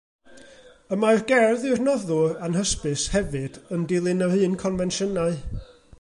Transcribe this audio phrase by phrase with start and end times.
[0.95, 5.41] Y mae'r gerdd i'r noddwr anhysbys hefyd yn dilyn yr un confensiynau.